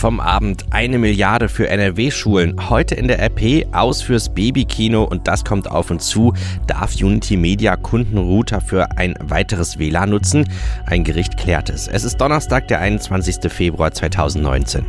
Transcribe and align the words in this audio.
Vom 0.00 0.18
Abend 0.18 0.64
eine 0.70 0.98
Milliarde 0.98 1.50
für 1.50 1.68
NRW-Schulen. 1.68 2.70
Heute 2.70 2.94
in 2.94 3.06
der 3.06 3.20
RP 3.20 3.66
aus 3.72 4.00
fürs 4.00 4.30
Babykino 4.30 5.04
und 5.04 5.28
das 5.28 5.44
kommt 5.44 5.70
auf 5.70 5.90
uns 5.90 6.06
zu. 6.06 6.32
Darf 6.66 6.94
Unity 6.94 7.36
Media 7.36 7.76
Kundenrouter 7.76 8.62
für 8.62 8.96
ein 8.96 9.14
weiteres 9.20 9.78
WLAN 9.78 10.08
nutzen? 10.08 10.48
Ein 10.86 11.04
Gericht 11.04 11.36
klärt 11.36 11.68
es. 11.68 11.86
Es 11.86 12.04
ist 12.04 12.16
Donnerstag, 12.16 12.66
der 12.68 12.80
21. 12.80 13.52
Februar 13.52 13.92
2019. 13.92 14.86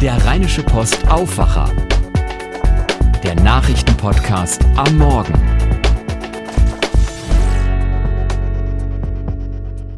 Der 0.00 0.16
Rheinische 0.26 0.64
Post 0.64 1.08
Aufwacher. 1.08 1.70
Der 3.22 3.36
Nachrichtenpodcast 3.36 4.64
am 4.74 4.98
Morgen. 4.98 5.34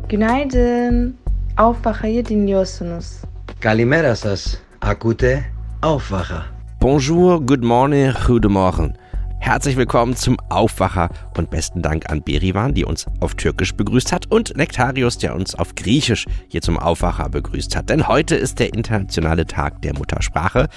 Günaydın. 0.09 1.24
Aufwacher 1.57 2.09
Yediniosunus. 2.09 3.23
Kalimera 3.61 4.17
sas. 4.17 4.59
Akute 4.81 5.45
Aufwacher. 5.83 6.47
Bonjour, 6.81 7.41
good 7.41 7.63
morning, 7.63 8.13
goedemorgen. 8.27 8.99
Herzlich 9.45 9.77
willkommen 9.77 10.17
zum 10.17 10.39
Aufwacher 10.49 11.11
und 11.37 11.51
besten 11.51 11.83
Dank 11.83 12.11
an 12.11 12.23
Berivan, 12.23 12.73
die 12.73 12.87
uns 12.87 13.05
auf 13.21 13.35
Türkisch 13.35 13.75
begrüßt 13.75 14.11
hat 14.11 14.31
und 14.31 14.57
Nektarius, 14.57 15.19
der 15.19 15.37
uns 15.37 15.55
auf 15.55 15.75
Griechisch 15.75 16.25
hier 16.49 16.63
zum 16.63 16.79
Aufwacher 16.79 17.29
begrüßt 17.29 17.77
hat. 17.77 17.91
Denn 17.91 18.09
heute 18.09 18.37
ist 18.37 18.59
der 18.59 18.73
internationale 18.73 19.47
Tag 19.47 19.83
der 19.83 19.93
Muttersprache. 19.93 20.71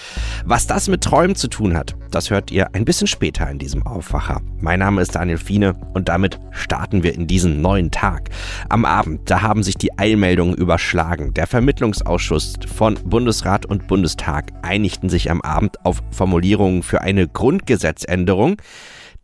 Was 0.44 0.68
das 0.68 0.90
mit 0.90 1.02
Träumen 1.02 1.38
zu 1.38 1.48
tun 1.48 1.78
hat, 1.78 1.96
das 2.12 2.30
hört 2.30 2.52
ihr 2.52 2.76
ein 2.76 2.84
bisschen 2.84 3.08
später 3.08 3.50
in 3.50 3.58
diesem 3.58 3.88
Aufwacher. 3.88 4.42
Mein 4.60 4.80
Name 4.80 5.02
ist 5.02 5.16
Daniel 5.16 5.38
Fiene 5.38 5.74
und 5.94 6.10
damit 6.10 6.38
starten 6.52 7.04
wir 7.04 7.16
in 7.16 7.26
diesen 7.26 7.62
neuen 7.62 7.90
Tag. 7.92 8.32
Am 8.68 8.84
Abend, 8.84 9.30
da 9.30 9.44
haben 9.44 9.64
sich 9.64 9.76
die 9.76 9.98
Eilmeldungen 9.98 10.56
überschlagen. 10.56 11.34
Der 11.34 11.48
Vermittlungsausschuss 11.48 12.56
von 12.76 12.96
Bundesrat 12.96 13.66
und 13.66 13.88
Bundestag 13.88 14.52
einigten 14.62 15.08
sich 15.08 15.32
am 15.32 15.40
Abend 15.42 15.86
auf 15.86 16.02
Formulierungen 16.12 16.84
für 16.84 17.00
eine 17.00 17.30
Grundgesetzänderung, 17.30 18.57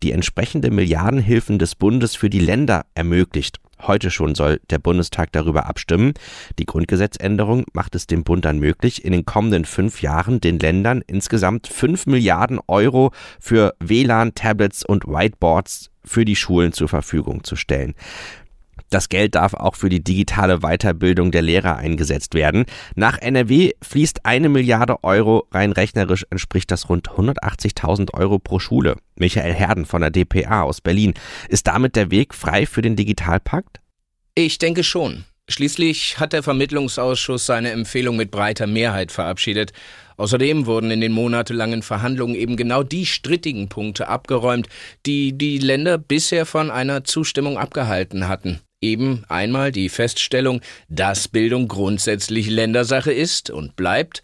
die 0.04 0.12
entsprechende 0.12 0.72
Milliardenhilfen 0.72 1.60
des 1.60 1.76
Bundes 1.76 2.16
für 2.16 2.30
die 2.30 2.40
Länder 2.40 2.86
ermöglicht. 2.94 3.60
Heute 3.82 4.12
schon 4.12 4.34
soll 4.34 4.62
der 4.70 4.80
Bundestag 4.80 5.32
darüber 5.34 5.66
abstimmen. 5.66 6.14
Die 6.58 6.66
Grundgesetzänderung 6.66 7.66
macht 7.74 7.96
es 7.96 8.08
dem 8.08 8.24
Bund 8.24 8.46
dann 8.46 8.60
möglich, 8.60 9.04
in 9.04 9.12
den 9.12 9.26
kommenden 9.26 9.66
fünf 9.66 10.02
Jahren 10.02 10.40
den 10.40 10.60
Ländern 10.60 11.04
insgesamt 11.06 11.68
fünf 11.68 12.06
Milliarden 12.06 12.60
Euro 12.68 13.12
für 13.40 13.76
WLAN, 13.80 14.36
Tablets 14.36 14.86
und 14.86 15.06
Whiteboards 15.06 15.90
für 16.06 16.26
die 16.26 16.36
Schulen 16.36 16.74
zur 16.74 16.88
Verfügung 16.88 17.44
zu 17.44 17.56
stellen. 17.56 17.94
Das 18.94 19.10
Geld 19.10 19.34
darf 19.34 19.56
auch 19.56 19.74
für 19.74 19.90
die 19.90 20.04
digitale 20.04 20.60
Weiterbildung 20.60 21.32
der 21.32 21.42
Lehrer 21.42 21.78
eingesetzt 21.78 22.36
werden. 22.36 22.66
Nach 22.94 23.18
NRW 23.18 23.72
fließt 23.82 24.24
eine 24.24 24.50
Milliarde 24.50 25.04
Euro, 25.04 25.48
rein 25.52 25.72
rechnerisch 25.72 26.28
entspricht 26.30 26.70
das 26.70 26.90
rund 26.90 27.10
180.000 27.10 28.14
Euro 28.14 28.38
pro 28.38 28.60
Schule. 28.60 28.98
Michael 29.16 29.52
Herden 29.52 29.88
von 29.88 30.02
der 30.02 30.12
DPA 30.12 30.62
aus 30.62 30.80
Berlin. 30.80 31.16
Ist 31.50 31.66
damit 31.66 31.96
der 31.96 32.12
Weg 32.12 32.36
frei 32.36 32.68
für 32.68 32.84
den 32.84 32.96
Digitalpakt? 32.96 33.82
Ich 34.36 34.60
denke 34.60 34.84
schon. 34.84 35.26
Schließlich 35.50 36.20
hat 36.20 36.34
der 36.34 36.44
Vermittlungsausschuss 36.44 37.48
seine 37.48 37.72
Empfehlung 37.72 38.16
mit 38.16 38.30
breiter 38.30 38.68
Mehrheit 38.68 39.12
verabschiedet. 39.12 39.74
Außerdem 40.18 40.68
wurden 40.68 40.92
in 40.92 41.02
den 41.02 41.14
monatelangen 41.14 41.82
Verhandlungen 41.82 42.36
eben 42.36 42.58
genau 42.58 42.84
die 42.84 43.08
strittigen 43.08 43.70
Punkte 43.70 44.08
abgeräumt, 44.08 44.68
die 45.08 45.36
die 45.36 45.58
Länder 45.58 45.98
bisher 45.98 46.46
von 46.46 46.70
einer 46.70 47.04
Zustimmung 47.04 47.58
abgehalten 47.58 48.28
hatten. 48.28 48.62
Eben 48.84 49.24
einmal 49.30 49.72
die 49.72 49.88
Feststellung, 49.88 50.60
dass 50.90 51.30
Bildung 51.30 51.70
grundsätzlich 51.70 52.50
Ländersache 52.50 53.14
ist 53.14 53.50
und 53.50 53.78
bleibt, 53.78 54.22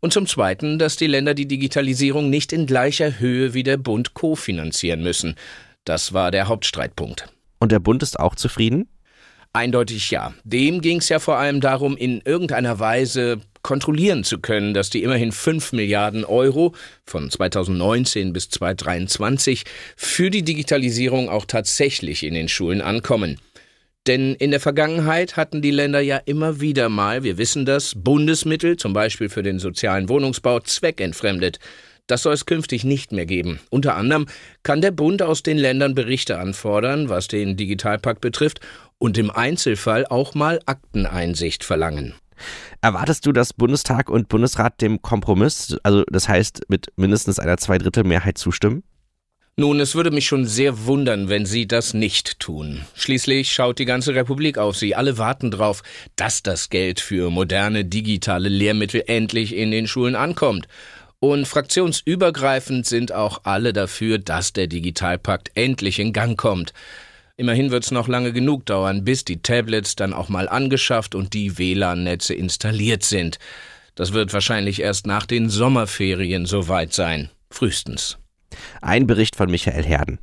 und 0.00 0.12
zum 0.12 0.26
Zweiten, 0.26 0.78
dass 0.78 0.96
die 0.96 1.06
Länder 1.06 1.32
die 1.32 1.46
Digitalisierung 1.46 2.28
nicht 2.28 2.52
in 2.52 2.66
gleicher 2.66 3.20
Höhe 3.20 3.54
wie 3.54 3.62
der 3.62 3.78
Bund 3.78 4.12
kofinanzieren 4.12 5.02
müssen. 5.02 5.36
Das 5.84 6.12
war 6.12 6.30
der 6.30 6.48
Hauptstreitpunkt. 6.48 7.28
Und 7.58 7.72
der 7.72 7.78
Bund 7.78 8.02
ist 8.02 8.18
auch 8.18 8.34
zufrieden? 8.34 8.86
Eindeutig 9.54 10.10
ja. 10.10 10.34
Dem 10.44 10.82
ging 10.82 10.98
es 10.98 11.08
ja 11.08 11.18
vor 11.18 11.38
allem 11.38 11.62
darum, 11.62 11.96
in 11.96 12.20
irgendeiner 12.20 12.80
Weise 12.80 13.40
kontrollieren 13.62 14.24
zu 14.24 14.40
können, 14.40 14.74
dass 14.74 14.90
die 14.90 15.04
immerhin 15.04 15.32
5 15.32 15.72
Milliarden 15.72 16.26
Euro 16.26 16.74
von 17.06 17.30
2019 17.30 18.34
bis 18.34 18.50
2023 18.50 19.64
für 19.96 20.28
die 20.30 20.42
Digitalisierung 20.42 21.30
auch 21.30 21.46
tatsächlich 21.46 22.24
in 22.24 22.34
den 22.34 22.48
Schulen 22.48 22.82
ankommen. 22.82 23.38
Denn 24.08 24.34
in 24.34 24.50
der 24.50 24.58
Vergangenheit 24.58 25.36
hatten 25.36 25.62
die 25.62 25.70
Länder 25.70 26.00
ja 26.00 26.16
immer 26.16 26.60
wieder 26.60 26.88
mal, 26.88 27.22
wir 27.22 27.38
wissen 27.38 27.64
das, 27.64 27.94
Bundesmittel, 27.96 28.76
zum 28.76 28.92
Beispiel 28.92 29.28
für 29.28 29.44
den 29.44 29.60
sozialen 29.60 30.08
Wohnungsbau, 30.08 30.58
zweckentfremdet. 30.58 31.60
Das 32.08 32.22
soll 32.22 32.34
es 32.34 32.46
künftig 32.46 32.82
nicht 32.82 33.12
mehr 33.12 33.26
geben. 33.26 33.60
Unter 33.70 33.94
anderem 33.94 34.26
kann 34.64 34.80
der 34.80 34.90
Bund 34.90 35.22
aus 35.22 35.44
den 35.44 35.56
Ländern 35.56 35.94
Berichte 35.94 36.38
anfordern, 36.38 37.08
was 37.08 37.28
den 37.28 37.56
Digitalpakt 37.56 38.20
betrifft, 38.20 38.60
und 38.98 39.18
im 39.18 39.30
Einzelfall 39.30 40.06
auch 40.06 40.34
mal 40.34 40.60
Akteneinsicht 40.66 41.62
verlangen. 41.62 42.14
Erwartest 42.80 43.24
du, 43.24 43.30
dass 43.32 43.52
Bundestag 43.52 44.10
und 44.10 44.28
Bundesrat 44.28 44.80
dem 44.80 45.00
Kompromiss, 45.00 45.76
also 45.84 46.02
das 46.10 46.28
heißt 46.28 46.62
mit 46.68 46.88
mindestens 46.96 47.38
einer 47.38 47.56
Zweidrittelmehrheit 47.56 48.36
zustimmen? 48.36 48.82
Nun, 49.54 49.80
es 49.80 49.94
würde 49.94 50.10
mich 50.10 50.26
schon 50.26 50.46
sehr 50.46 50.86
wundern, 50.86 51.28
wenn 51.28 51.44
Sie 51.44 51.68
das 51.68 51.92
nicht 51.92 52.40
tun. 52.40 52.86
Schließlich 52.94 53.52
schaut 53.52 53.78
die 53.78 53.84
ganze 53.84 54.14
Republik 54.14 54.56
auf 54.56 54.78
Sie. 54.78 54.94
Alle 54.94 55.18
warten 55.18 55.50
darauf, 55.50 55.82
dass 56.16 56.42
das 56.42 56.70
Geld 56.70 57.00
für 57.00 57.28
moderne 57.28 57.84
digitale 57.84 58.48
Lehrmittel 58.48 59.04
endlich 59.06 59.54
in 59.54 59.70
den 59.70 59.86
Schulen 59.86 60.16
ankommt. 60.16 60.68
Und 61.20 61.46
fraktionsübergreifend 61.46 62.86
sind 62.86 63.12
auch 63.12 63.42
alle 63.44 63.74
dafür, 63.74 64.18
dass 64.18 64.54
der 64.54 64.68
Digitalpakt 64.68 65.50
endlich 65.54 65.98
in 65.98 66.14
Gang 66.14 66.38
kommt. 66.38 66.72
Immerhin 67.36 67.70
wird 67.70 67.84
es 67.84 67.90
noch 67.90 68.08
lange 68.08 68.32
genug 68.32 68.64
dauern, 68.64 69.04
bis 69.04 69.26
die 69.26 69.42
Tablets 69.42 69.96
dann 69.96 70.14
auch 70.14 70.30
mal 70.30 70.48
angeschafft 70.48 71.14
und 71.14 71.34
die 71.34 71.58
WLAN-Netze 71.58 72.32
installiert 72.32 73.02
sind. 73.02 73.38
Das 73.94 74.14
wird 74.14 74.32
wahrscheinlich 74.32 74.80
erst 74.80 75.06
nach 75.06 75.26
den 75.26 75.50
Sommerferien 75.50 76.46
soweit 76.46 76.94
sein. 76.94 77.28
Frühestens. 77.50 78.16
Ein 78.80 79.06
Bericht 79.06 79.36
von 79.36 79.50
Michael 79.50 79.84
Herden. 79.84 80.18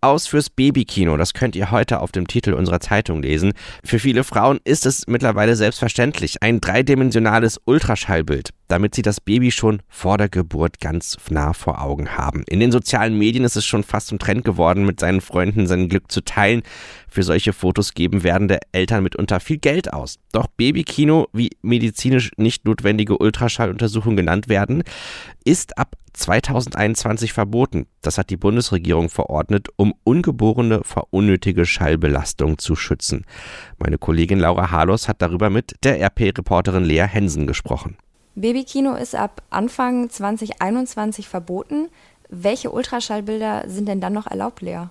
Aus 0.00 0.26
fürs 0.26 0.50
Babykino, 0.50 1.16
das 1.16 1.32
könnt 1.32 1.56
ihr 1.56 1.70
heute 1.70 2.00
auf 2.00 2.12
dem 2.12 2.26
Titel 2.26 2.52
unserer 2.52 2.80
Zeitung 2.80 3.22
lesen. 3.22 3.54
Für 3.82 3.98
viele 3.98 4.22
Frauen 4.22 4.60
ist 4.64 4.84
es 4.84 5.06
mittlerweile 5.06 5.56
selbstverständlich. 5.56 6.42
Ein 6.42 6.60
dreidimensionales 6.60 7.58
Ultraschallbild, 7.64 8.50
damit 8.68 8.94
sie 8.94 9.02
das 9.02 9.20
Baby 9.20 9.50
schon 9.50 9.82
vor 9.88 10.18
der 10.18 10.28
Geburt 10.28 10.80
ganz 10.80 11.16
nah 11.30 11.52
vor 11.52 11.82
Augen 11.82 12.16
haben. 12.16 12.44
In 12.48 12.60
den 12.60 12.72
sozialen 12.72 13.18
Medien 13.18 13.44
ist 13.44 13.56
es 13.56 13.64
schon 13.64 13.84
fast 13.84 14.08
zum 14.08 14.18
Trend 14.18 14.44
geworden, 14.44 14.84
mit 14.86 15.00
seinen 15.00 15.20
Freunden 15.20 15.66
sein 15.66 15.88
Glück 15.88 16.10
zu 16.10 16.22
teilen. 16.22 16.62
Für 17.08 17.22
solche 17.22 17.52
Fotos 17.52 17.94
geben 17.94 18.22
werdende 18.22 18.58
Eltern 18.72 19.02
mitunter 19.02 19.40
viel 19.40 19.58
Geld 19.58 19.92
aus. 19.92 20.18
Doch 20.32 20.46
Babykino, 20.48 21.28
wie 21.32 21.50
medizinisch 21.62 22.30
nicht 22.36 22.64
notwendige 22.64 23.18
Ultraschalluntersuchungen 23.18 24.16
genannt 24.16 24.48
werden, 24.48 24.82
ist 25.44 25.78
ab 25.78 25.96
2021 26.14 27.32
verboten. 27.32 27.86
Das 28.00 28.18
hat 28.18 28.30
die 28.30 28.36
Bundesregierung 28.36 29.10
verordnet, 29.10 29.68
um 29.76 29.94
Ungeborene 30.04 30.80
vor 30.84 31.08
unnötige 31.10 31.66
Schallbelastung 31.66 32.58
zu 32.58 32.76
schützen. 32.76 33.24
Meine 33.78 33.98
Kollegin 33.98 34.38
Laura 34.38 34.70
Harlos 34.70 35.08
hat 35.08 35.20
darüber 35.22 35.50
mit 35.50 35.74
der 35.82 36.00
RP-Reporterin 36.00 36.84
Lea 36.84 37.06
Hensen 37.06 37.46
gesprochen. 37.46 37.96
Babykino 38.34 38.94
ist 38.94 39.14
ab 39.14 39.42
Anfang 39.50 40.10
2021 40.10 41.28
verboten. 41.28 41.88
Welche 42.28 42.70
Ultraschallbilder 42.70 43.64
sind 43.68 43.86
denn 43.86 44.00
dann 44.00 44.12
noch 44.12 44.26
erlaubt, 44.26 44.60
Lea? 44.60 44.86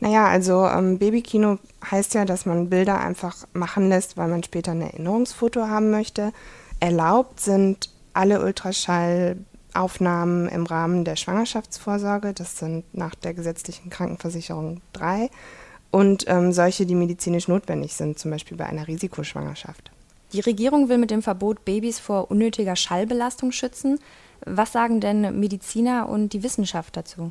Naja, 0.00 0.26
also 0.26 0.66
ähm, 0.66 0.98
Babykino 0.98 1.58
heißt 1.88 2.14
ja, 2.14 2.24
dass 2.24 2.46
man 2.46 2.68
Bilder 2.68 3.00
einfach 3.00 3.46
machen 3.52 3.88
lässt, 3.88 4.16
weil 4.16 4.28
man 4.28 4.42
später 4.42 4.72
ein 4.72 4.82
Erinnerungsfoto 4.82 5.68
haben 5.68 5.90
möchte. 5.90 6.32
Erlaubt 6.80 7.40
sind 7.40 7.90
alle 8.12 8.44
Ultraschallbilder 8.44 9.44
Aufnahmen 9.74 10.48
im 10.48 10.66
Rahmen 10.66 11.04
der 11.04 11.16
Schwangerschaftsvorsorge, 11.16 12.32
das 12.32 12.58
sind 12.58 12.84
nach 12.94 13.14
der 13.14 13.34
gesetzlichen 13.34 13.90
Krankenversicherung 13.90 14.80
drei, 14.92 15.30
und 15.90 16.24
ähm, 16.28 16.52
solche, 16.52 16.86
die 16.86 16.94
medizinisch 16.94 17.48
notwendig 17.48 17.94
sind, 17.94 18.18
zum 18.18 18.30
Beispiel 18.30 18.56
bei 18.56 18.66
einer 18.66 18.88
Risikoschwangerschaft. 18.88 19.90
Die 20.34 20.40
Regierung 20.40 20.88
will 20.88 20.98
mit 20.98 21.12
dem 21.12 21.22
Verbot 21.22 21.64
Babys 21.64 22.00
vor 22.00 22.28
unnötiger 22.28 22.74
Schallbelastung 22.74 23.52
schützen. 23.52 24.00
Was 24.44 24.72
sagen 24.72 25.00
denn 25.00 25.38
Mediziner 25.38 26.08
und 26.08 26.32
die 26.32 26.42
Wissenschaft 26.42 26.96
dazu? 26.96 27.30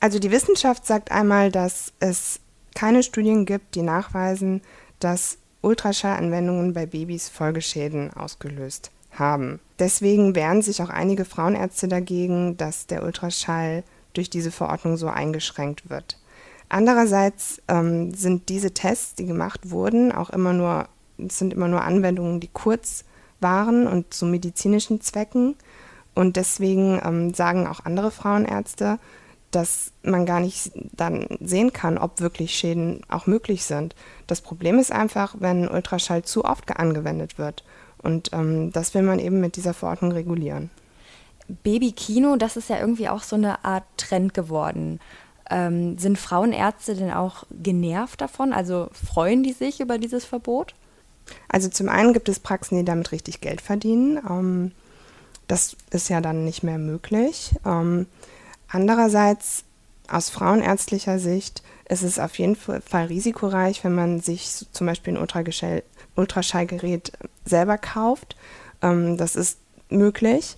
Also 0.00 0.18
die 0.18 0.30
Wissenschaft 0.30 0.86
sagt 0.86 1.12
einmal, 1.12 1.52
dass 1.52 1.92
es 2.00 2.40
keine 2.74 3.02
Studien 3.02 3.44
gibt, 3.44 3.74
die 3.74 3.82
nachweisen, 3.82 4.62
dass 4.98 5.36
Ultraschallanwendungen 5.60 6.72
bei 6.72 6.86
Babys 6.86 7.28
Folgeschäden 7.28 8.14
ausgelöst 8.14 8.90
haben. 9.12 9.60
Deswegen 9.78 10.34
wehren 10.34 10.62
sich 10.62 10.80
auch 10.80 10.88
einige 10.88 11.26
Frauenärzte 11.26 11.86
dagegen, 11.86 12.56
dass 12.56 12.86
der 12.86 13.02
Ultraschall 13.02 13.84
durch 14.14 14.30
diese 14.30 14.50
Verordnung 14.50 14.96
so 14.96 15.08
eingeschränkt 15.08 15.90
wird. 15.90 16.18
Andererseits 16.70 17.60
ähm, 17.68 18.14
sind 18.14 18.48
diese 18.48 18.72
Tests, 18.72 19.16
die 19.16 19.26
gemacht 19.26 19.70
wurden, 19.70 20.12
auch 20.12 20.30
immer 20.30 20.54
nur 20.54 20.88
es 21.18 21.38
sind 21.38 21.52
immer 21.52 21.68
nur 21.68 21.82
Anwendungen, 21.82 22.40
die 22.40 22.50
kurz 22.52 23.04
waren 23.40 23.86
und 23.86 24.12
zu 24.12 24.26
medizinischen 24.26 25.00
Zwecken. 25.00 25.56
Und 26.14 26.36
deswegen 26.36 27.00
ähm, 27.04 27.34
sagen 27.34 27.66
auch 27.66 27.84
andere 27.84 28.10
Frauenärzte, 28.10 28.98
dass 29.50 29.92
man 30.02 30.26
gar 30.26 30.40
nicht 30.40 30.72
dann 30.92 31.26
sehen 31.40 31.72
kann, 31.72 31.96
ob 31.96 32.20
wirklich 32.20 32.54
Schäden 32.54 33.02
auch 33.08 33.26
möglich 33.26 33.64
sind. 33.64 33.94
Das 34.26 34.40
Problem 34.40 34.78
ist 34.78 34.92
einfach, 34.92 35.36
wenn 35.38 35.68
Ultraschall 35.68 36.22
zu 36.22 36.44
oft 36.44 36.76
angewendet 36.76 37.38
wird. 37.38 37.64
Und 38.02 38.30
ähm, 38.32 38.72
das 38.72 38.94
will 38.94 39.02
man 39.02 39.18
eben 39.18 39.40
mit 39.40 39.56
dieser 39.56 39.74
Verordnung 39.74 40.12
regulieren. 40.12 40.70
Babykino, 41.62 42.36
das 42.36 42.56
ist 42.56 42.68
ja 42.68 42.78
irgendwie 42.78 43.08
auch 43.08 43.22
so 43.22 43.36
eine 43.36 43.64
Art 43.64 43.84
Trend 43.96 44.34
geworden. 44.34 45.00
Ähm, 45.50 45.96
sind 45.98 46.18
Frauenärzte 46.18 46.94
denn 46.94 47.10
auch 47.10 47.44
genervt 47.50 48.20
davon? 48.20 48.52
Also 48.52 48.88
freuen 48.92 49.42
die 49.42 49.52
sich 49.52 49.80
über 49.80 49.96
dieses 49.98 50.26
Verbot? 50.26 50.74
Also 51.48 51.68
zum 51.68 51.88
einen 51.88 52.12
gibt 52.12 52.28
es 52.28 52.40
Praxen, 52.40 52.78
die 52.78 52.84
damit 52.84 53.12
richtig 53.12 53.40
Geld 53.40 53.60
verdienen. 53.60 54.18
Ähm, 54.28 54.72
das 55.46 55.76
ist 55.90 56.08
ja 56.08 56.20
dann 56.20 56.44
nicht 56.44 56.62
mehr 56.62 56.78
möglich. 56.78 57.54
Ähm, 57.64 58.06
andererseits, 58.68 59.64
aus 60.08 60.30
frauenärztlicher 60.30 61.18
Sicht, 61.18 61.62
ist 61.88 62.02
es 62.02 62.18
auf 62.18 62.38
jeden 62.38 62.56
Fall 62.56 63.06
risikoreich, 63.06 63.82
wenn 63.82 63.94
man 63.94 64.20
sich 64.20 64.66
zum 64.72 64.86
Beispiel 64.86 65.16
ein 65.16 65.92
Ultraschallgerät 66.16 67.12
selber 67.44 67.78
kauft. 67.78 68.36
Ähm, 68.82 69.16
das 69.16 69.36
ist 69.36 69.58
möglich. 69.88 70.56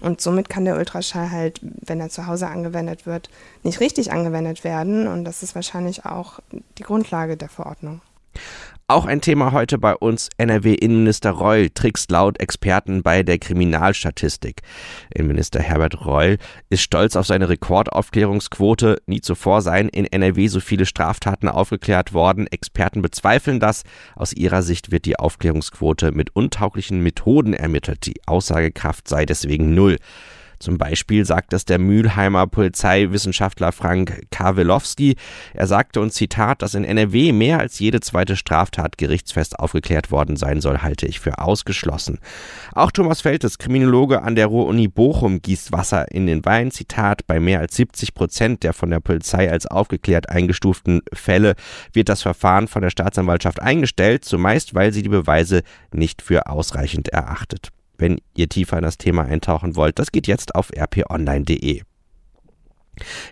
Und 0.00 0.20
somit 0.20 0.48
kann 0.48 0.64
der 0.64 0.76
Ultraschall 0.76 1.30
halt, 1.30 1.60
wenn 1.62 2.00
er 2.00 2.08
zu 2.08 2.26
Hause 2.26 2.48
angewendet 2.48 3.06
wird, 3.06 3.28
nicht 3.62 3.80
richtig 3.80 4.12
angewendet 4.12 4.64
werden. 4.64 5.06
Und 5.06 5.24
das 5.24 5.42
ist 5.42 5.54
wahrscheinlich 5.54 6.04
auch 6.04 6.40
die 6.78 6.82
Grundlage 6.82 7.36
der 7.36 7.48
Verordnung. 7.48 8.00
Auch 8.90 9.04
ein 9.04 9.20
Thema 9.20 9.52
heute 9.52 9.78
bei 9.78 9.94
uns. 9.94 10.30
NRW-Innenminister 10.36 11.30
Reul 11.30 11.70
trickst 11.70 12.10
laut 12.10 12.40
Experten 12.40 13.04
bei 13.04 13.22
der 13.22 13.38
Kriminalstatistik. 13.38 14.62
Innenminister 15.14 15.60
Herbert 15.60 16.04
Reul 16.04 16.38
ist 16.70 16.82
stolz 16.82 17.14
auf 17.14 17.24
seine 17.24 17.48
Rekordaufklärungsquote. 17.48 19.00
Nie 19.06 19.20
zuvor 19.20 19.62
seien 19.62 19.88
in 19.90 20.06
NRW 20.06 20.48
so 20.48 20.58
viele 20.58 20.86
Straftaten 20.86 21.48
aufgeklärt 21.48 22.14
worden. 22.14 22.48
Experten 22.48 23.00
bezweifeln 23.00 23.60
das. 23.60 23.84
Aus 24.16 24.32
ihrer 24.32 24.62
Sicht 24.62 24.90
wird 24.90 25.04
die 25.04 25.20
Aufklärungsquote 25.20 26.10
mit 26.10 26.34
untauglichen 26.34 27.00
Methoden 27.00 27.54
ermittelt. 27.54 28.06
Die 28.06 28.20
Aussagekraft 28.26 29.06
sei 29.06 29.24
deswegen 29.24 29.72
null. 29.72 29.98
Zum 30.60 30.76
Beispiel 30.76 31.24
sagt 31.24 31.54
es 31.54 31.64
der 31.64 31.78
Mülheimer 31.78 32.46
Polizeiwissenschaftler 32.46 33.72
Frank 33.72 34.26
Kawelowski. 34.30 35.16
Er 35.54 35.66
sagte 35.66 36.02
uns 36.02 36.12
Zitat, 36.14 36.60
dass 36.60 36.74
in 36.74 36.84
NRW 36.84 37.32
mehr 37.32 37.60
als 37.60 37.78
jede 37.78 38.00
zweite 38.00 38.36
Straftat 38.36 38.98
gerichtsfest 38.98 39.58
aufgeklärt 39.58 40.10
worden 40.10 40.36
sein 40.36 40.60
soll, 40.60 40.82
halte 40.82 41.06
ich 41.06 41.18
für 41.18 41.38
ausgeschlossen. 41.38 42.18
Auch 42.74 42.90
Thomas 42.90 43.22
Feltes, 43.22 43.56
Kriminologe 43.56 44.20
an 44.20 44.34
der 44.34 44.48
Ruhr-Uni 44.48 44.88
Bochum, 44.88 45.40
gießt 45.40 45.72
Wasser 45.72 46.10
in 46.12 46.26
den 46.26 46.44
Wein. 46.44 46.70
Zitat, 46.70 47.26
bei 47.26 47.40
mehr 47.40 47.60
als 47.60 47.76
70 47.76 48.12
Prozent 48.12 48.62
der 48.62 48.74
von 48.74 48.90
der 48.90 49.00
Polizei 49.00 49.50
als 49.50 49.66
aufgeklärt 49.66 50.28
eingestuften 50.28 51.00
Fälle 51.10 51.54
wird 51.94 52.10
das 52.10 52.20
Verfahren 52.20 52.68
von 52.68 52.82
der 52.82 52.90
Staatsanwaltschaft 52.90 53.62
eingestellt, 53.62 54.26
zumeist 54.26 54.74
weil 54.74 54.92
sie 54.92 55.02
die 55.02 55.08
Beweise 55.08 55.62
nicht 55.90 56.20
für 56.20 56.48
ausreichend 56.48 57.08
erachtet 57.08 57.70
wenn 58.00 58.20
ihr 58.34 58.48
tiefer 58.48 58.78
in 58.78 58.84
das 58.84 58.98
Thema 58.98 59.24
eintauchen 59.24 59.76
wollt. 59.76 59.98
Das 59.98 60.12
geht 60.12 60.26
jetzt 60.26 60.54
auf 60.54 60.70
rponline.de. 60.76 61.82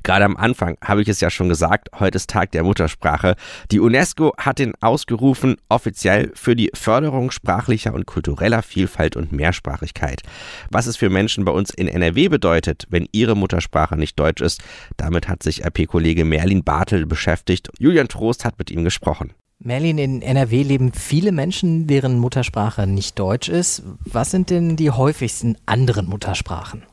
Gerade 0.02 0.24
am 0.24 0.36
Anfang 0.36 0.76
habe 0.82 1.02
ich 1.02 1.08
es 1.08 1.20
ja 1.20 1.30
schon 1.30 1.48
gesagt, 1.48 1.88
heute 1.98 2.16
ist 2.16 2.30
Tag 2.30 2.52
der 2.52 2.64
Muttersprache. 2.64 3.36
Die 3.70 3.80
UNESCO 3.80 4.32
hat 4.38 4.60
ihn 4.60 4.72
ausgerufen, 4.80 5.56
offiziell 5.68 6.30
für 6.34 6.56
die 6.56 6.70
Förderung 6.74 7.30
sprachlicher 7.30 7.94
und 7.94 8.06
kultureller 8.06 8.62
Vielfalt 8.62 9.16
und 9.16 9.32
Mehrsprachigkeit. 9.32 10.22
Was 10.70 10.86
es 10.86 10.96
für 10.96 11.10
Menschen 11.10 11.44
bei 11.44 11.52
uns 11.52 11.70
in 11.70 11.88
NRW 11.88 12.28
bedeutet, 12.28 12.86
wenn 12.88 13.08
ihre 13.12 13.36
Muttersprache 13.36 13.96
nicht 13.96 14.18
Deutsch 14.18 14.42
ist, 14.42 14.62
damit 14.96 15.28
hat 15.28 15.42
sich 15.42 15.64
RP-Kollege 15.64 16.24
Merlin 16.24 16.64
Bartel 16.64 17.06
beschäftigt. 17.06 17.68
Julian 17.78 18.08
Trost 18.08 18.44
hat 18.44 18.58
mit 18.58 18.70
ihm 18.70 18.84
gesprochen. 18.84 19.32
Merlin, 19.60 19.98
in 19.98 20.22
NRW 20.22 20.62
leben 20.62 20.92
viele 20.92 21.32
Menschen, 21.32 21.88
deren 21.88 22.18
Muttersprache 22.20 22.86
nicht 22.86 23.18
Deutsch 23.18 23.48
ist. 23.48 23.82
Was 24.04 24.30
sind 24.30 24.50
denn 24.50 24.76
die 24.76 24.92
häufigsten 24.92 25.56
anderen 25.66 26.06
Muttersprachen? 26.06 26.84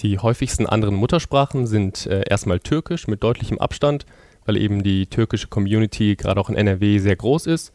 Die 0.00 0.20
häufigsten 0.20 0.66
anderen 0.66 0.94
Muttersprachen 0.94 1.66
sind 1.66 2.06
äh, 2.06 2.22
erstmal 2.28 2.60
Türkisch 2.60 3.08
mit 3.08 3.24
deutlichem 3.24 3.58
Abstand, 3.58 4.06
weil 4.44 4.56
eben 4.56 4.84
die 4.84 5.06
türkische 5.06 5.48
Community 5.48 6.14
gerade 6.14 6.40
auch 6.40 6.48
in 6.48 6.54
NRW 6.54 6.98
sehr 6.98 7.16
groß 7.16 7.46
ist. 7.48 7.72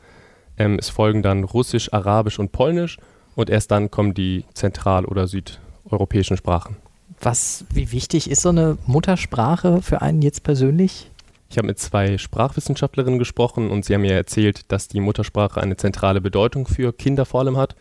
Ähm, 0.57 0.77
es 0.79 0.87
folgen 0.87 1.23
dann 1.23 1.43
Russisch, 1.43 1.91
Arabisch 1.91 2.39
und 2.39 2.53
Polnisch 2.53 2.99
und 3.35 3.49
erst 3.49 3.71
dann 3.71 3.91
kommen 3.91 4.13
die 4.13 4.45
zentral- 4.53 5.05
oder 5.05 5.27
südeuropäischen 5.27 6.37
Sprachen. 6.37 6.77
Was, 7.19 7.65
wie 7.73 7.91
wichtig 7.91 8.31
ist 8.31 8.43
so 8.43 8.49
eine 8.49 8.77
Muttersprache 8.87 9.81
für 9.81 10.01
einen 10.01 10.21
jetzt 10.21 10.43
persönlich? 10.43 11.10
Ich 11.51 11.57
habe 11.57 11.67
mit 11.67 11.79
zwei 11.79 12.17
Sprachwissenschaftlerinnen 12.17 13.19
gesprochen 13.19 13.71
und 13.71 13.83
sie 13.83 13.93
haben 13.93 14.03
mir 14.03 14.13
erzählt, 14.13 14.71
dass 14.71 14.87
die 14.87 15.01
Muttersprache 15.01 15.59
eine 15.59 15.75
zentrale 15.75 16.21
Bedeutung 16.21 16.65
für 16.65 16.93
Kinder 16.93 17.25
vor 17.25 17.41
allem 17.41 17.57
hat, 17.57 17.75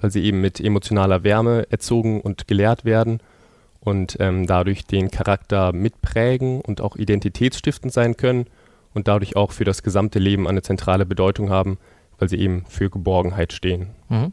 weil 0.00 0.12
sie 0.12 0.22
eben 0.22 0.40
mit 0.40 0.60
emotionaler 0.60 1.24
Wärme 1.24 1.66
erzogen 1.68 2.20
und 2.20 2.46
gelehrt 2.46 2.84
werden 2.84 3.18
und 3.80 4.16
ähm, 4.20 4.46
dadurch 4.46 4.84
den 4.84 5.10
Charakter 5.10 5.72
mitprägen 5.72 6.60
und 6.60 6.80
auch 6.80 6.94
identitätsstiftend 6.94 7.92
sein 7.92 8.16
können 8.16 8.46
und 8.94 9.08
dadurch 9.08 9.34
auch 9.34 9.50
für 9.50 9.64
das 9.64 9.82
gesamte 9.82 10.20
Leben 10.20 10.46
eine 10.46 10.62
zentrale 10.62 11.04
Bedeutung 11.04 11.50
haben, 11.50 11.78
weil 12.18 12.28
sie 12.28 12.38
eben 12.38 12.64
für 12.68 12.90
Geborgenheit 12.90 13.52
stehen. 13.52 13.88
Mhm. 14.08 14.32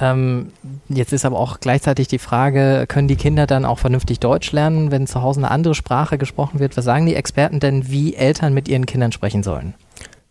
Ähm, 0.00 0.52
jetzt 0.88 1.12
ist 1.12 1.24
aber 1.24 1.38
auch 1.38 1.60
gleichzeitig 1.60 2.08
die 2.08 2.18
Frage, 2.18 2.86
können 2.88 3.08
die 3.08 3.16
Kinder 3.16 3.46
dann 3.46 3.64
auch 3.64 3.78
vernünftig 3.78 4.20
Deutsch 4.20 4.52
lernen, 4.52 4.90
wenn 4.90 5.06
zu 5.06 5.22
Hause 5.22 5.40
eine 5.40 5.50
andere 5.50 5.74
Sprache 5.74 6.18
gesprochen 6.18 6.60
wird? 6.60 6.76
Was 6.76 6.84
sagen 6.84 7.06
die 7.06 7.14
Experten 7.14 7.60
denn, 7.60 7.90
wie 7.90 8.14
Eltern 8.14 8.54
mit 8.54 8.68
ihren 8.68 8.86
Kindern 8.86 9.12
sprechen 9.12 9.42
sollen? 9.42 9.74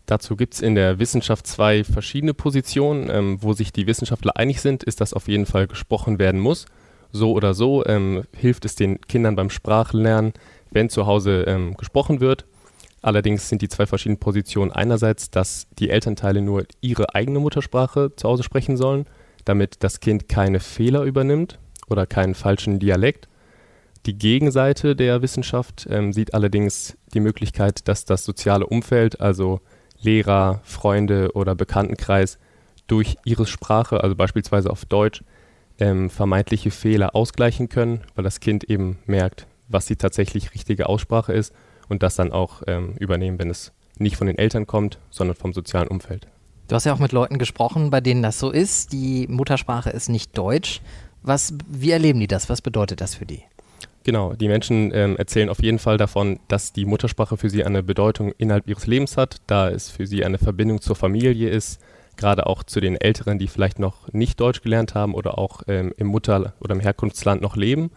Dazu 0.06 0.36
gibt 0.36 0.54
es 0.54 0.62
in 0.62 0.74
der 0.74 0.98
Wissenschaft 0.98 1.46
zwei 1.46 1.84
verschiedene 1.84 2.32
Positionen. 2.32 3.10
Ähm, 3.10 3.38
wo 3.42 3.52
sich 3.52 3.72
die 3.72 3.86
Wissenschaftler 3.86 4.36
einig 4.36 4.62
sind, 4.62 4.82
ist, 4.82 5.00
dass 5.02 5.12
auf 5.12 5.28
jeden 5.28 5.44
Fall 5.44 5.66
gesprochen 5.66 6.18
werden 6.18 6.40
muss. 6.40 6.66
So 7.12 7.32
oder 7.32 7.52
so 7.52 7.84
ähm, 7.84 8.24
hilft 8.34 8.64
es 8.64 8.74
den 8.74 9.00
Kindern 9.02 9.36
beim 9.36 9.50
Sprachlernen, 9.50 10.32
wenn 10.70 10.88
zu 10.88 11.06
Hause 11.06 11.42
ähm, 11.46 11.76
gesprochen 11.76 12.20
wird. 12.20 12.46
Allerdings 13.00 13.48
sind 13.48 13.62
die 13.62 13.68
zwei 13.68 13.86
verschiedenen 13.86 14.18
Positionen 14.18 14.72
einerseits, 14.72 15.30
dass 15.30 15.68
die 15.78 15.90
Elternteile 15.90 16.42
nur 16.42 16.66
ihre 16.80 17.14
eigene 17.14 17.38
Muttersprache 17.38 18.14
zu 18.16 18.28
Hause 18.28 18.42
sprechen 18.42 18.76
sollen, 18.76 19.06
damit 19.44 19.84
das 19.84 20.00
Kind 20.00 20.28
keine 20.28 20.60
Fehler 20.60 21.02
übernimmt 21.02 21.58
oder 21.88 22.06
keinen 22.06 22.34
falschen 22.34 22.78
Dialekt. 22.78 23.28
Die 24.06 24.18
Gegenseite 24.18 24.96
der 24.96 25.22
Wissenschaft 25.22 25.86
ähm, 25.90 26.12
sieht 26.12 26.34
allerdings 26.34 26.96
die 27.14 27.20
Möglichkeit, 27.20 27.86
dass 27.88 28.04
das 28.04 28.24
soziale 28.24 28.66
Umfeld, 28.66 29.20
also 29.20 29.60
Lehrer, 30.00 30.60
Freunde 30.64 31.32
oder 31.34 31.54
Bekanntenkreis, 31.54 32.38
durch 32.86 33.16
ihre 33.24 33.46
Sprache, 33.46 34.02
also 34.02 34.16
beispielsweise 34.16 34.70
auf 34.70 34.84
Deutsch, 34.86 35.22
ähm, 35.78 36.10
vermeintliche 36.10 36.70
Fehler 36.70 37.14
ausgleichen 37.14 37.68
können, 37.68 38.00
weil 38.14 38.24
das 38.24 38.40
Kind 38.40 38.64
eben 38.64 38.98
merkt, 39.06 39.46
was 39.68 39.86
die 39.86 39.96
tatsächlich 39.96 40.54
richtige 40.54 40.88
Aussprache 40.88 41.32
ist 41.32 41.52
und 41.88 42.02
das 42.02 42.16
dann 42.16 42.32
auch 42.32 42.62
ähm, 42.66 42.94
übernehmen, 42.98 43.38
wenn 43.38 43.50
es 43.50 43.72
nicht 43.98 44.16
von 44.16 44.26
den 44.26 44.38
Eltern 44.38 44.66
kommt, 44.66 44.98
sondern 45.10 45.36
vom 45.36 45.52
sozialen 45.52 45.88
Umfeld. 45.88 46.26
Du 46.68 46.74
hast 46.74 46.84
ja 46.84 46.92
auch 46.92 46.98
mit 46.98 47.12
Leuten 47.12 47.38
gesprochen, 47.38 47.90
bei 47.90 48.00
denen 48.00 48.22
das 48.22 48.38
so 48.38 48.50
ist. 48.50 48.92
Die 48.92 49.26
Muttersprache 49.28 49.90
ist 49.90 50.08
nicht 50.08 50.36
Deutsch. 50.36 50.82
Was, 51.22 51.54
wie 51.66 51.90
erleben 51.90 52.20
die 52.20 52.26
das? 52.26 52.48
Was 52.48 52.62
bedeutet 52.62 53.00
das 53.00 53.14
für 53.14 53.26
die? 53.26 53.42
Genau, 54.04 54.34
die 54.34 54.48
Menschen 54.48 54.92
ähm, 54.94 55.16
erzählen 55.16 55.48
auf 55.48 55.62
jeden 55.62 55.78
Fall 55.78 55.98
davon, 55.98 56.40
dass 56.48 56.72
die 56.72 56.84
Muttersprache 56.84 57.36
für 57.36 57.50
sie 57.50 57.64
eine 57.64 57.82
Bedeutung 57.82 58.32
innerhalb 58.38 58.68
ihres 58.68 58.86
Lebens 58.86 59.16
hat, 59.16 59.36
da 59.46 59.68
es 59.68 59.90
für 59.90 60.06
sie 60.06 60.24
eine 60.24 60.38
Verbindung 60.38 60.80
zur 60.80 60.96
Familie 60.96 61.50
ist, 61.50 61.80
gerade 62.16 62.46
auch 62.46 62.62
zu 62.62 62.80
den 62.80 62.96
Älteren, 62.96 63.38
die 63.38 63.48
vielleicht 63.48 63.78
noch 63.78 64.10
nicht 64.12 64.40
Deutsch 64.40 64.62
gelernt 64.62 64.94
haben 64.94 65.14
oder 65.14 65.38
auch 65.38 65.62
ähm, 65.68 65.92
im 65.96 66.06
Mutter- 66.06 66.54
oder 66.60 66.74
im 66.74 66.80
Herkunftsland 66.80 67.42
noch 67.42 67.56
leben. 67.56 67.90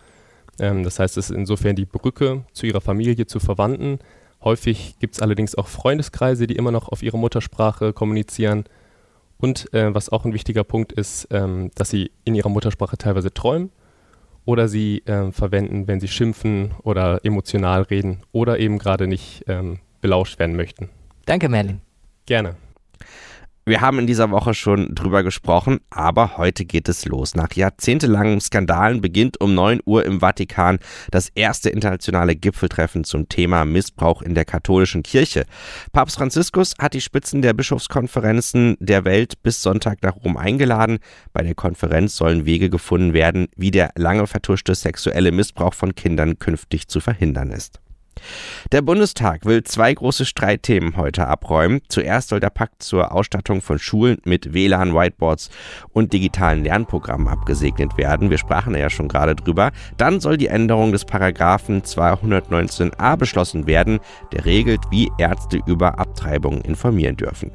Ähm, 0.61 0.83
das 0.83 0.99
heißt, 0.99 1.17
es 1.17 1.29
ist 1.29 1.35
insofern 1.35 1.75
die 1.75 1.85
Brücke 1.85 2.45
zu 2.53 2.67
ihrer 2.67 2.79
Familie, 2.79 3.25
zu 3.25 3.39
Verwandten. 3.39 3.99
Häufig 4.43 4.95
gibt 4.99 5.15
es 5.15 5.21
allerdings 5.21 5.55
auch 5.55 5.67
Freundeskreise, 5.67 6.47
die 6.47 6.55
immer 6.55 6.71
noch 6.71 6.89
auf 6.89 7.03
ihre 7.03 7.17
Muttersprache 7.17 7.91
kommunizieren. 7.91 8.65
Und 9.37 9.73
äh, 9.73 9.93
was 9.93 10.09
auch 10.09 10.23
ein 10.23 10.33
wichtiger 10.33 10.63
Punkt 10.63 10.93
ist, 10.93 11.27
ähm, 11.31 11.71
dass 11.75 11.89
sie 11.89 12.11
in 12.23 12.35
ihrer 12.35 12.49
Muttersprache 12.49 12.97
teilweise 12.97 13.33
träumen 13.33 13.71
oder 14.45 14.67
sie 14.67 14.99
äh, 15.05 15.31
verwenden, 15.31 15.87
wenn 15.87 15.99
sie 15.99 16.07
schimpfen 16.07 16.71
oder 16.83 17.25
emotional 17.25 17.81
reden 17.81 18.21
oder 18.31 18.59
eben 18.59 18.77
gerade 18.77 19.07
nicht 19.07 19.43
ähm, 19.47 19.79
belauscht 19.99 20.37
werden 20.39 20.55
möchten. 20.55 20.89
Danke, 21.25 21.49
Merlin. 21.49 21.81
Gerne. 22.27 22.55
Wir 23.63 23.79
haben 23.79 23.99
in 23.99 24.07
dieser 24.07 24.31
Woche 24.31 24.55
schon 24.55 24.95
drüber 24.95 25.21
gesprochen, 25.21 25.81
aber 25.91 26.37
heute 26.37 26.65
geht 26.65 26.89
es 26.89 27.05
los. 27.05 27.35
Nach 27.35 27.53
jahrzehntelangen 27.53 28.41
Skandalen 28.41 29.01
beginnt 29.01 29.39
um 29.39 29.53
9 29.53 29.81
Uhr 29.85 30.03
im 30.03 30.19
Vatikan 30.19 30.79
das 31.11 31.29
erste 31.35 31.69
internationale 31.69 32.35
Gipfeltreffen 32.35 33.03
zum 33.03 33.29
Thema 33.29 33.63
Missbrauch 33.65 34.23
in 34.23 34.33
der 34.33 34.45
katholischen 34.45 35.03
Kirche. 35.03 35.45
Papst 35.91 36.17
Franziskus 36.17 36.73
hat 36.79 36.95
die 36.95 37.01
Spitzen 37.01 37.43
der 37.43 37.53
Bischofskonferenzen 37.53 38.77
der 38.79 39.05
Welt 39.05 39.43
bis 39.43 39.61
Sonntag 39.61 40.01
nach 40.01 40.15
Rom 40.15 40.37
eingeladen. 40.37 40.97
Bei 41.31 41.43
der 41.43 41.53
Konferenz 41.53 42.15
sollen 42.15 42.45
Wege 42.45 42.71
gefunden 42.71 43.13
werden, 43.13 43.47
wie 43.55 43.69
der 43.69 43.91
lange 43.95 44.25
vertuschte 44.25 44.73
sexuelle 44.73 45.31
Missbrauch 45.31 45.75
von 45.75 45.93
Kindern 45.93 46.39
künftig 46.39 46.87
zu 46.87 46.99
verhindern 46.99 47.51
ist. 47.51 47.79
Der 48.71 48.81
Bundestag 48.81 49.45
will 49.45 49.63
zwei 49.63 49.93
große 49.93 50.25
Streitthemen 50.25 50.95
heute 50.95 51.27
abräumen. 51.27 51.81
Zuerst 51.89 52.29
soll 52.29 52.39
der 52.39 52.49
Pakt 52.49 52.83
zur 52.83 53.11
Ausstattung 53.11 53.61
von 53.61 53.79
Schulen 53.79 54.19
mit 54.23 54.53
WLAN, 54.53 54.93
Whiteboards 54.93 55.49
und 55.91 56.13
digitalen 56.13 56.63
Lernprogrammen 56.63 57.27
abgesegnet 57.27 57.97
werden. 57.97 58.29
Wir 58.29 58.37
sprachen 58.37 58.75
ja 58.75 58.89
schon 58.89 59.07
gerade 59.07 59.35
drüber. 59.35 59.71
Dann 59.97 60.21
soll 60.21 60.37
die 60.37 60.47
Änderung 60.47 60.91
des 60.91 61.05
Paragraphen 61.05 61.81
219a 61.81 63.17
beschlossen 63.17 63.67
werden, 63.67 63.99
der 64.31 64.45
regelt, 64.45 64.81
wie 64.89 65.11
Ärzte 65.17 65.59
über 65.65 65.99
Abtreibungen 65.99 66.61
informieren 66.61 67.17
dürfen. 67.17 67.51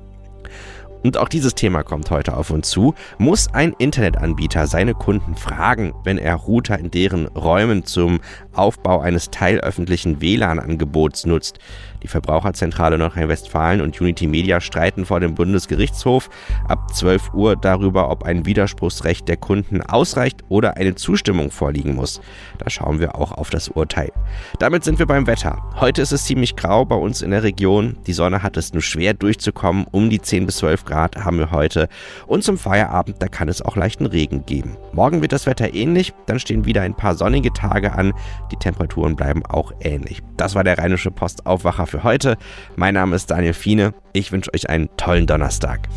Und 1.06 1.18
auch 1.18 1.28
dieses 1.28 1.54
Thema 1.54 1.84
kommt 1.84 2.10
heute 2.10 2.36
auf 2.36 2.50
uns 2.50 2.68
zu. 2.68 2.94
Muss 3.18 3.46
ein 3.54 3.74
Internetanbieter 3.78 4.66
seine 4.66 4.92
Kunden 4.92 5.36
fragen, 5.36 5.94
wenn 6.02 6.18
er 6.18 6.34
Router 6.34 6.80
in 6.80 6.90
deren 6.90 7.28
Räumen 7.28 7.84
zum 7.84 8.18
Aufbau 8.58 9.00
eines 9.00 9.30
teilöffentlichen 9.30 10.20
WLAN-Angebots 10.20 11.26
nutzt? 11.26 11.58
Die 12.02 12.08
Verbraucherzentrale 12.08 12.98
Nordrhein-Westfalen 12.98 13.80
und 13.80 14.00
Unity 14.00 14.26
Media 14.26 14.60
streiten 14.60 15.06
vor 15.06 15.18
dem 15.20 15.34
Bundesgerichtshof 15.34 16.30
ab 16.68 16.94
12 16.94 17.34
Uhr 17.34 17.56
darüber, 17.56 18.10
ob 18.10 18.22
ein 18.22 18.46
Widerspruchsrecht 18.46 19.26
der 19.28 19.36
Kunden 19.36 19.82
ausreicht 19.82 20.44
oder 20.48 20.76
eine 20.76 20.94
Zustimmung 20.94 21.50
vorliegen 21.50 21.94
muss. 21.94 22.20
Da 22.58 22.70
schauen 22.70 23.00
wir 23.00 23.16
auch 23.16 23.32
auf 23.32 23.50
das 23.50 23.68
Urteil. 23.68 24.12
Damit 24.58 24.84
sind 24.84 24.98
wir 24.98 25.06
beim 25.06 25.26
Wetter. 25.26 25.62
Heute 25.80 26.02
ist 26.02 26.12
es 26.12 26.24
ziemlich 26.24 26.54
grau 26.54 26.84
bei 26.84 26.96
uns 26.96 27.22
in 27.22 27.32
der 27.32 27.42
Region. 27.42 27.96
Die 28.06 28.12
Sonne 28.12 28.42
hat 28.42 28.56
es 28.56 28.72
nur 28.72 28.82
schwer 28.82 29.14
durchzukommen. 29.14 29.86
Um 29.90 30.10
die 30.10 30.20
10 30.20 30.46
bis 30.46 30.58
12 30.58 30.84
Grad 30.84 31.16
haben 31.16 31.38
wir 31.38 31.50
heute. 31.50 31.88
Und 32.26 32.44
zum 32.44 32.58
Feierabend, 32.58 33.16
da 33.20 33.28
kann 33.28 33.48
es 33.48 33.62
auch 33.62 33.76
leichten 33.76 34.06
Regen 34.06 34.46
geben. 34.46 34.76
Morgen 34.92 35.22
wird 35.22 35.32
das 35.32 35.46
Wetter 35.46 35.74
ähnlich. 35.74 36.12
Dann 36.26 36.38
stehen 36.38 36.64
wieder 36.64 36.82
ein 36.82 36.94
paar 36.94 37.14
sonnige 37.14 37.52
Tage 37.52 37.92
an. 37.92 38.12
Die 38.50 38.56
Temperaturen 38.56 39.16
bleiben 39.16 39.44
auch 39.44 39.72
ähnlich. 39.80 40.22
Das 40.36 40.54
war 40.54 40.64
der 40.64 40.78
Rheinische 40.78 41.10
Post 41.10 41.46
Aufwacher 41.46 41.86
für 41.86 42.04
heute. 42.04 42.36
Mein 42.76 42.94
Name 42.94 43.16
ist 43.16 43.30
Daniel 43.30 43.54
Fiene. 43.54 43.94
Ich 44.12 44.32
wünsche 44.32 44.52
euch 44.54 44.68
einen 44.68 44.88
tollen 44.96 45.26
Donnerstag. 45.26 45.88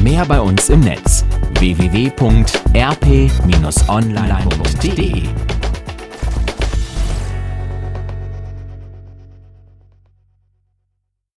Mehr 0.00 0.24
bei 0.26 0.40
uns 0.40 0.68
im 0.68 0.80
Netz 0.80 1.24
www.rp-online.de 1.58 2.66